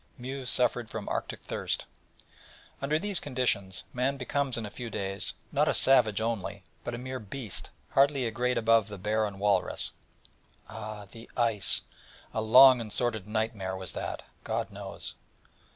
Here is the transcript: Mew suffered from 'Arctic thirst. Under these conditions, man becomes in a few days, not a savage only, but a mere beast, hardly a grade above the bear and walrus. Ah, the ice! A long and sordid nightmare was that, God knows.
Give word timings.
Mew 0.17 0.45
suffered 0.47 0.89
from 0.89 1.07
'Arctic 1.09 1.43
thirst. 1.43 1.85
Under 2.81 2.97
these 2.97 3.19
conditions, 3.19 3.83
man 3.93 4.17
becomes 4.17 4.57
in 4.57 4.65
a 4.65 4.71
few 4.71 4.89
days, 4.89 5.35
not 5.51 5.67
a 5.67 5.75
savage 5.75 6.19
only, 6.19 6.63
but 6.83 6.95
a 6.95 6.97
mere 6.97 7.19
beast, 7.19 7.69
hardly 7.91 8.25
a 8.25 8.31
grade 8.31 8.57
above 8.57 8.87
the 8.87 8.97
bear 8.97 9.27
and 9.27 9.39
walrus. 9.39 9.91
Ah, 10.67 11.05
the 11.11 11.29
ice! 11.37 11.81
A 12.33 12.41
long 12.41 12.81
and 12.81 12.91
sordid 12.91 13.27
nightmare 13.27 13.75
was 13.77 13.93
that, 13.93 14.23
God 14.43 14.71
knows. 14.71 15.13